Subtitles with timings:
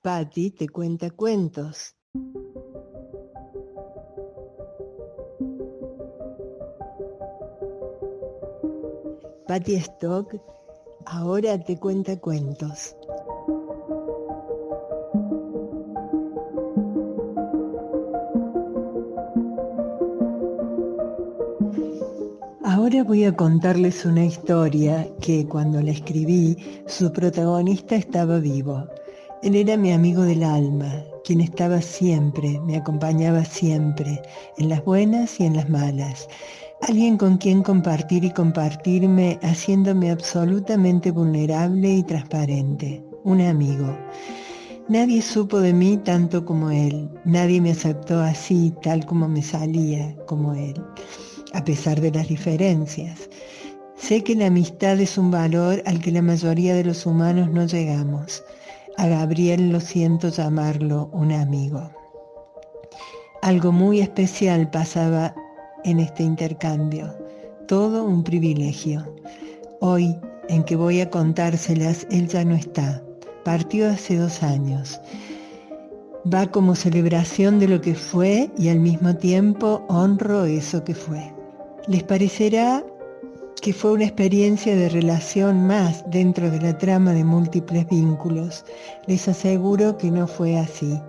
[0.00, 1.96] Patty te cuenta cuentos.
[9.48, 10.36] Patty Stock
[11.04, 12.94] ahora te cuenta cuentos.
[22.62, 26.56] Ahora voy a contarles una historia que cuando la escribí
[26.86, 28.86] su protagonista estaba vivo.
[29.40, 34.20] Él era mi amigo del alma, quien estaba siempre, me acompañaba siempre,
[34.56, 36.28] en las buenas y en las malas.
[36.82, 43.04] Alguien con quien compartir y compartirme, haciéndome absolutamente vulnerable y transparente.
[43.22, 43.96] Un amigo.
[44.88, 47.08] Nadie supo de mí tanto como él.
[47.24, 50.82] Nadie me aceptó así, tal como me salía, como él,
[51.52, 53.28] a pesar de las diferencias.
[53.96, 57.66] Sé que la amistad es un valor al que la mayoría de los humanos no
[57.66, 58.42] llegamos.
[58.98, 61.88] A Gabriel lo siento llamarlo un amigo.
[63.42, 65.36] Algo muy especial pasaba
[65.84, 67.16] en este intercambio,
[67.68, 69.14] todo un privilegio.
[69.80, 73.00] Hoy, en que voy a contárselas, él ya no está,
[73.44, 75.00] partió hace dos años.
[76.34, 81.32] Va como celebración de lo que fue y al mismo tiempo honro eso que fue.
[81.86, 82.84] Les parecerá
[83.60, 88.64] que fue una experiencia de relación más dentro de la trama de múltiples vínculos.
[89.06, 91.00] Les aseguro que no fue así.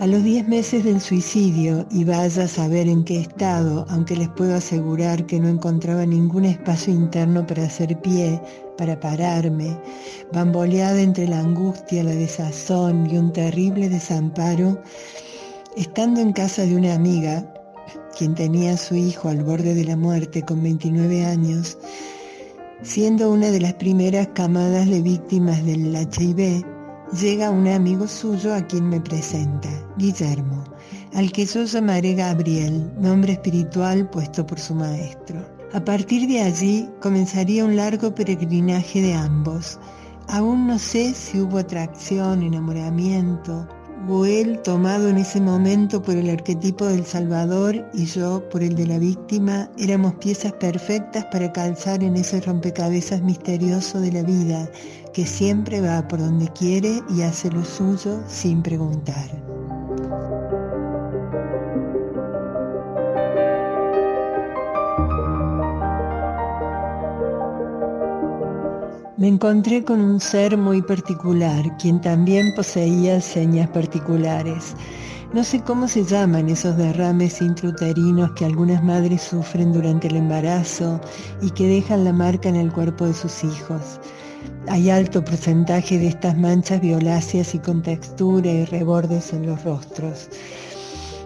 [0.00, 4.28] A los 10 meses del suicidio, y vaya a saber en qué estado, aunque les
[4.28, 8.40] puedo asegurar que no encontraba ningún espacio interno para hacer pie,
[8.78, 9.76] para pararme,
[10.32, 14.80] bamboleada entre la angustia, la desazón y un terrible desamparo,
[15.76, 17.44] estando en casa de una amiga,
[18.16, 21.76] quien tenía a su hijo al borde de la muerte con 29 años,
[22.82, 26.64] siendo una de las primeras camadas de víctimas del HIV,
[27.20, 30.64] llega un amigo suyo a quien me presenta, Guillermo,
[31.14, 35.57] al que yo llamaré Gabriel, nombre espiritual puesto por su maestro.
[35.74, 39.78] A partir de allí comenzaría un largo peregrinaje de ambos.
[40.28, 43.68] Aún no sé si hubo atracción, enamoramiento,
[44.08, 48.74] o él tomado en ese momento por el arquetipo del Salvador y yo por el
[48.76, 54.70] de la víctima, éramos piezas perfectas para calzar en ese rompecabezas misterioso de la vida
[55.12, 59.47] que siempre va por donde quiere y hace lo suyo sin preguntar.
[69.18, 74.76] Me encontré con un ser muy particular, quien también poseía señas particulares.
[75.32, 81.00] No sé cómo se llaman esos derrames intrauterinos que algunas madres sufren durante el embarazo
[81.42, 83.98] y que dejan la marca en el cuerpo de sus hijos.
[84.68, 90.28] Hay alto porcentaje de estas manchas violáceas y con textura y rebordes en los rostros.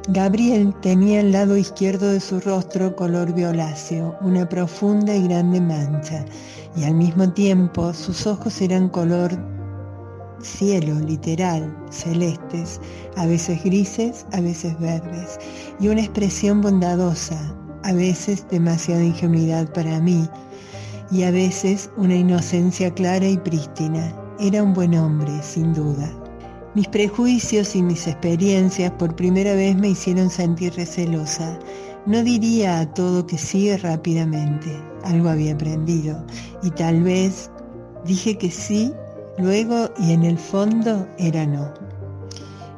[0.08, 6.24] Gabriel tenía el lado izquierdo de su rostro color violáceo, una profunda y grande mancha,
[6.76, 9.30] y al mismo tiempo sus ojos eran color
[10.42, 12.80] cielo, literal, celestes,
[13.16, 15.38] a veces grises, a veces verdes,
[15.80, 17.38] y una expresión bondadosa,
[17.84, 20.28] a veces demasiada ingenuidad para mí,
[21.10, 24.12] y a veces una inocencia clara y prístina.
[24.40, 26.10] Era un buen hombre, sin duda.
[26.74, 31.58] Mis prejuicios y mis experiencias por primera vez me hicieron sentir recelosa.
[32.04, 36.26] No diría a todo que sí rápidamente, algo había aprendido,
[36.62, 37.48] y tal vez
[38.04, 38.92] dije que sí,
[39.38, 41.72] luego y en el fondo era no.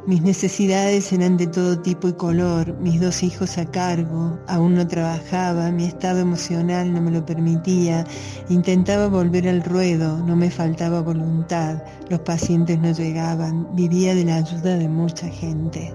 [0.06, 4.86] Mis necesidades eran de todo tipo y color, mis dos hijos a cargo, aún no
[4.86, 8.04] trabajaba, mi estado emocional no me lo permitía,
[8.50, 14.36] intentaba volver al ruedo, no me faltaba voluntad, los pacientes no llegaban, vivía de la
[14.36, 15.94] ayuda de mucha gente.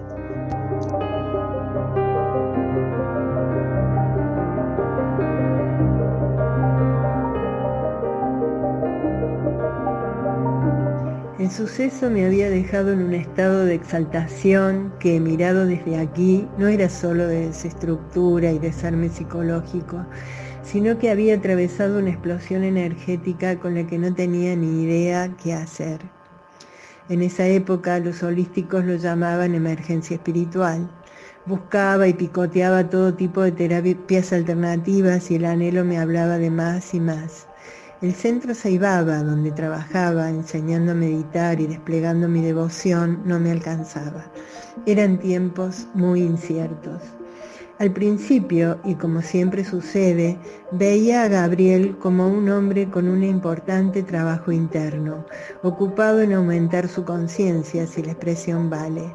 [11.40, 16.68] El suceso me había dejado en un estado de exaltación que, mirado desde aquí, no
[16.68, 20.04] era solo de desestructura y desarme psicológico,
[20.62, 25.54] sino que había atravesado una explosión energética con la que no tenía ni idea qué
[25.54, 26.00] hacer.
[27.08, 30.90] En esa época los holísticos lo llamaban emergencia espiritual.
[31.46, 36.92] Buscaba y picoteaba todo tipo de terapias alternativas y el anhelo me hablaba de más
[36.92, 37.46] y más.
[38.02, 44.24] El centro Saibaba, donde trabajaba enseñando a meditar y desplegando mi devoción, no me alcanzaba.
[44.86, 47.02] Eran tiempos muy inciertos.
[47.78, 50.38] Al principio, y como siempre sucede,
[50.72, 55.26] veía a Gabriel como un hombre con un importante trabajo interno,
[55.62, 59.14] ocupado en aumentar su conciencia, si la expresión vale.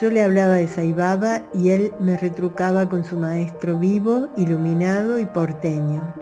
[0.00, 5.26] Yo le hablaba de Saibaba y él me retrucaba con su maestro vivo, iluminado y
[5.26, 6.14] porteño.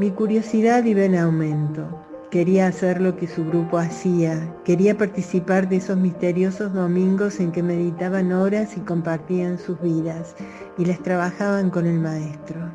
[0.00, 1.86] Mi curiosidad iba en aumento.
[2.30, 7.62] Quería hacer lo que su grupo hacía, quería participar de esos misteriosos domingos en que
[7.62, 10.34] meditaban horas y compartían sus vidas
[10.78, 12.72] y les trabajaban con el maestro.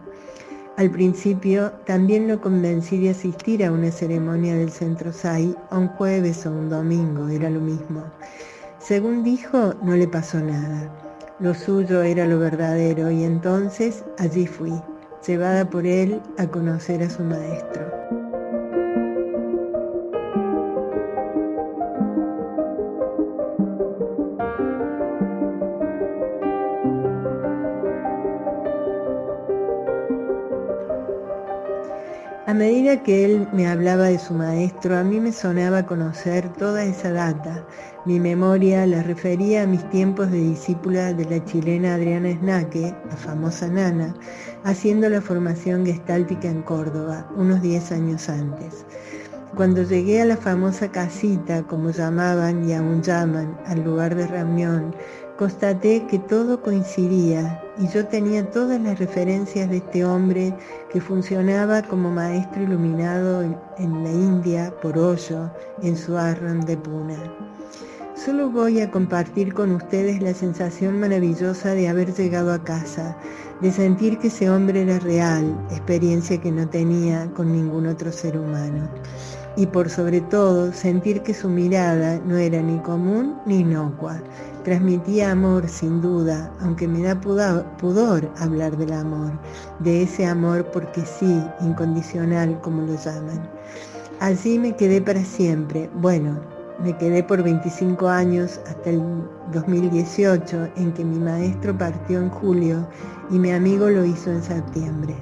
[0.78, 5.88] Al principio también lo convencí de asistir a una ceremonia del Centro SAI a un
[5.88, 8.04] jueves o un domingo, era lo mismo.
[8.78, 10.92] Según dijo, no le pasó nada.
[11.40, 14.74] Lo suyo era lo verdadero y entonces allí fui,
[15.28, 18.25] llevada por él a conocer a su maestro.
[32.48, 36.84] A medida que él me hablaba de su maestro, a mí me sonaba conocer toda
[36.84, 37.66] esa data.
[38.06, 43.18] Mi memoria la refería a mis tiempos de discípula de la chilena Adriana Snaque, la
[43.18, 44.14] famosa nana,
[44.64, 48.86] haciendo la formación gestáltica en Córdoba, unos 10 años antes.
[49.56, 54.96] Cuando llegué a la famosa casita, como llamaban y aún llaman, al lugar de reunión,
[55.36, 60.54] constaté que todo coincidía y yo tenía todas las referencias de este hombre
[60.92, 63.42] que funcionaba como maestro iluminado
[63.78, 65.52] en, la India por Hoyo,
[65.82, 67.18] en su Arran de Puna.
[68.16, 73.18] Solo voy a compartir con ustedes la sensación maravillosa de haber llegado a casa,
[73.62, 78.38] de sentir que ese hombre era real, experiencia que no tenía con ningún otro ser
[78.38, 78.90] humano.
[79.58, 84.22] Y por sobre todo, sentir que su mirada no era ni común ni inocua,
[84.66, 89.32] Transmitía amor sin duda, aunque me da pudor, hablar del amor,
[89.78, 93.48] de ese amor porque sí, incondicional como lo llaman.
[94.20, 96.40] Allí me quedé para siempre, bueno,
[96.84, 99.04] me quedé por 25 años hasta el
[99.54, 102.88] 2018 en que mi maestro partió en julio
[103.30, 105.16] y mi amigo lo hizo en septiembre.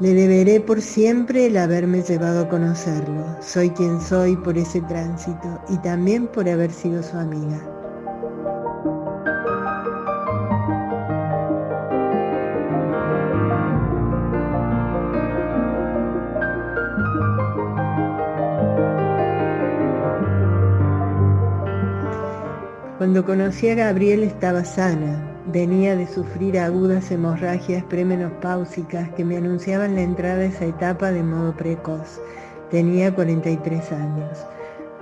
[0.00, 3.36] Le deberé por siempre el haberme llevado a conocerlo.
[3.42, 7.60] Soy quien soy por ese tránsito y también por haber sido su amiga.
[22.96, 29.96] Cuando conocí a Gabriel estaba sana, Venía de sufrir agudas hemorragias premenopáusicas que me anunciaban
[29.96, 32.20] la entrada a esa etapa de modo precoz.
[32.70, 34.46] Tenía 43 años.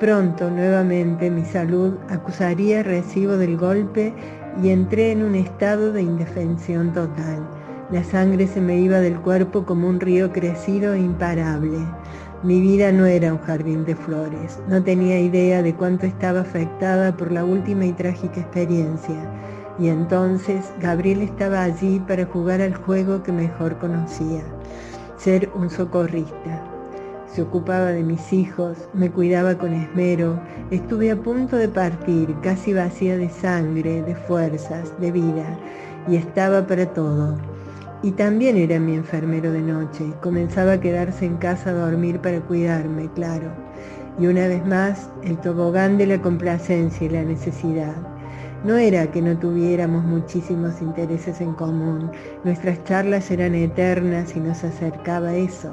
[0.01, 4.15] Pronto, nuevamente, mi salud acusaría recibo del golpe
[4.63, 7.47] y entré en un estado de indefensión total.
[7.91, 11.77] La sangre se me iba del cuerpo como un río crecido e imparable.
[12.43, 14.59] Mi vida no era un jardín de flores.
[14.67, 19.21] No tenía idea de cuánto estaba afectada por la última y trágica experiencia
[19.79, 24.43] y entonces Gabriel estaba allí para jugar al juego que mejor conocía,
[25.17, 26.65] ser un socorrista.
[27.27, 30.41] Se ocupaba de mis hijos, me cuidaba con esmero,
[30.71, 35.59] estuve a punto de partir, casi vacía de sangre, de fuerzas, de vida,
[36.09, 37.37] y estaba para todo.
[38.03, 42.41] Y también era mi enfermero de noche, comenzaba a quedarse en casa a dormir para
[42.41, 43.51] cuidarme, claro.
[44.19, 48.18] Y una vez más, el tobogán de la complacencia y la necesidad.
[48.65, 52.11] No era que no tuviéramos muchísimos intereses en común,
[52.43, 55.73] nuestras charlas eran eternas y nos acercaba eso,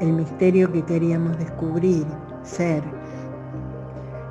[0.00, 2.04] el misterio que queríamos descubrir,
[2.42, 2.82] ser.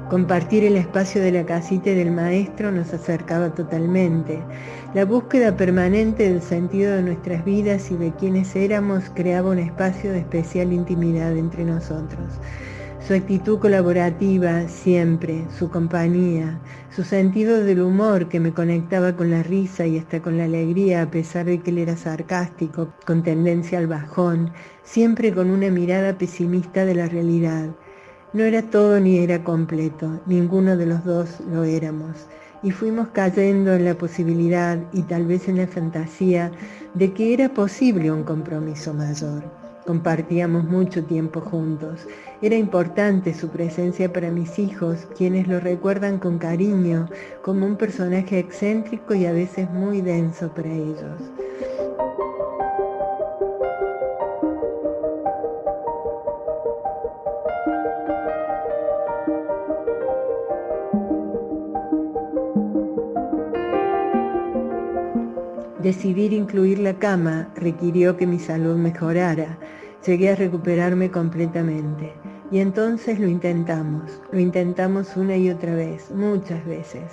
[0.10, 4.44] Compartir el espacio de la casita del maestro nos acercaba totalmente.
[4.94, 10.12] La búsqueda permanente del sentido de nuestras vidas y de quienes éramos creaba un espacio
[10.12, 12.34] de especial intimidad entre nosotros.
[13.08, 16.60] Su actitud colaborativa siempre, su compañía,
[16.96, 21.02] su sentido del humor que me conectaba con la risa y hasta con la alegría
[21.02, 24.52] a pesar de que él era sarcástico, con tendencia al bajón,
[24.84, 27.70] siempre con una mirada pesimista de la realidad.
[28.34, 32.28] No era todo ni era completo, ninguno de los dos lo éramos,
[32.62, 36.52] y fuimos cayendo en la posibilidad y tal vez en la fantasía
[36.94, 39.62] de que era posible un compromiso mayor.
[39.86, 42.08] Compartíamos mucho tiempo juntos.
[42.42, 47.10] Era importante su presencia para mis hijos, quienes lo recuerdan con cariño
[47.42, 51.20] como un personaje excéntrico y a veces muy denso para ellos.
[65.84, 69.58] Decidir incluir la cama requirió que mi salud mejorara.
[70.06, 72.13] Llegué a recuperarme completamente.
[72.52, 77.04] Y entonces lo intentamos, lo intentamos una y otra vez, muchas veces.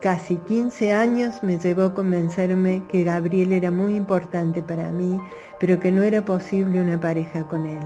[0.00, 5.20] Casi 15 años me llevó a convencerme que Gabriel era muy importante para mí,
[5.60, 7.84] pero que no era posible una pareja con él,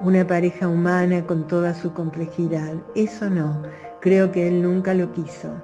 [0.00, 2.74] una pareja humana con toda su complejidad.
[2.94, 3.62] Eso no,
[4.02, 5.54] creo que él nunca lo quiso.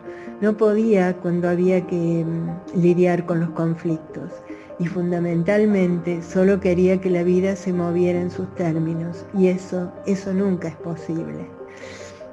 [0.40, 4.30] No podía cuando había que mm, lidiar con los conflictos
[4.78, 10.34] y fundamentalmente solo quería que la vida se moviera en sus términos y eso, eso
[10.34, 11.55] nunca es posible.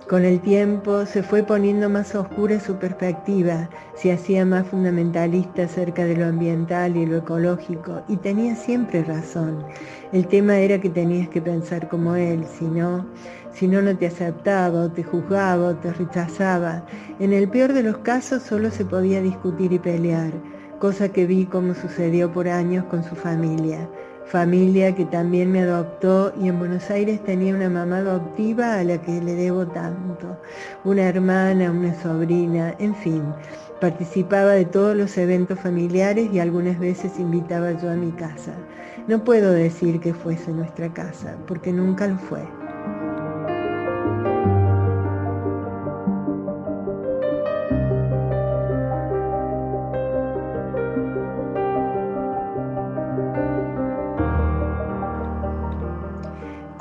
[0.09, 6.03] Con el tiempo se fue poniendo más oscura su perspectiva, se hacía más fundamentalista acerca
[6.03, 9.63] de lo ambiental y lo ecológico y tenía siempre razón.
[10.11, 13.05] El tema era que tenías que pensar como él, si no,
[13.53, 16.85] si no, no te aceptaba te juzgaba te rechazaba.
[17.19, 20.33] En el peor de los casos solo se podía discutir y pelear
[20.83, 23.89] cosa que vi como sucedió por años con su familia,
[24.25, 29.01] familia que también me adoptó y en Buenos Aires tenía una mamá adoptiva a la
[29.01, 30.37] que le debo tanto,
[30.83, 33.23] una hermana, una sobrina, en fin,
[33.79, 38.53] participaba de todos los eventos familiares y algunas veces invitaba yo a mi casa.
[39.07, 42.62] No puedo decir que fuese nuestra casa, porque nunca lo fue.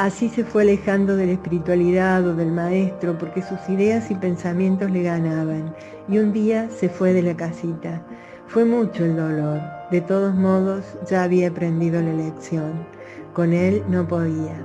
[0.02, 4.90] Así se fue alejando de la espiritualidad o del maestro porque sus ideas y pensamientos
[4.90, 5.76] le ganaban
[6.08, 8.02] y un día se fue de la casita.
[8.48, 9.60] Fue mucho el dolor.
[9.92, 12.84] De todos modos ya había aprendido la lección.
[13.32, 14.56] Con él no podía.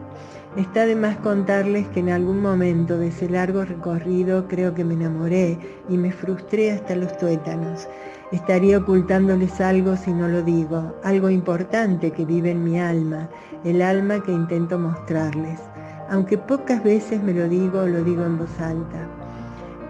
[0.58, 4.96] Está de más contarles que en algún momento de ese largo recorrido creo que me
[4.96, 7.88] enamoré y me frustré hasta los tuétanos.
[8.32, 13.30] Estaría ocultándoles algo si no lo digo, algo importante que vive en mi alma,
[13.64, 15.62] el alma que intento mostrarles.
[16.10, 19.08] Aunque pocas veces me lo digo, lo digo en voz alta.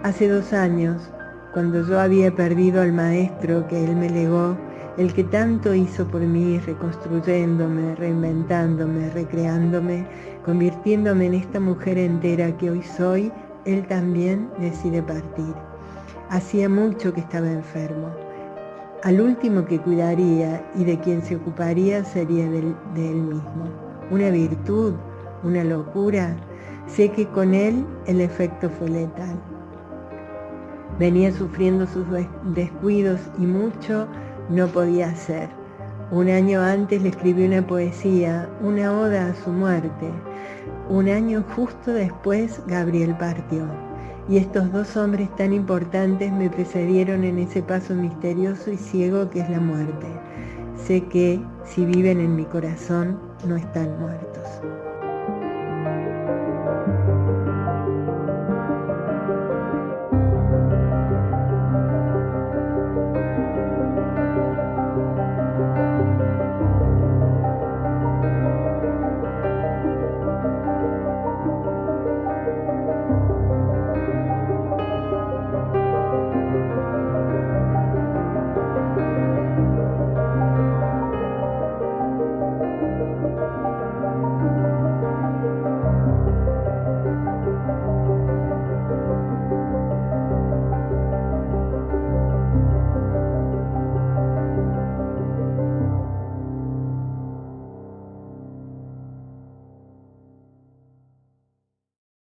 [0.04, 1.10] Hace dos años,
[1.52, 4.56] cuando yo había perdido al maestro que él me legó,
[4.98, 10.06] el que tanto hizo por mí, reconstruyéndome, reinventándome, recreándome,
[10.44, 13.32] convirtiéndome en esta mujer entera que hoy soy,
[13.64, 15.54] él también decide partir.
[16.30, 18.27] Hacía mucho que estaba enfermo.
[19.04, 23.68] Al último que cuidaría y de quien se ocuparía sería de, él mismo.
[24.10, 24.94] Una virtud,
[25.44, 26.36] una locura.
[26.88, 29.40] Sé que con él el efecto fue letal.
[30.98, 32.06] Venía sufriendo sus
[32.56, 34.08] descuidos y mucho
[34.48, 35.48] no podía hacer.
[36.10, 40.10] Un año antes le escribí una poesía, una oda a su muerte.
[40.88, 43.87] Un año justo después Gabriel partió
[44.28, 49.40] y estos dos hombres tan importantes me precedieron en ese paso misterioso y ciego que
[49.40, 50.06] es la muerte.
[50.76, 54.44] Sé que si viven en mi corazón no están muertos.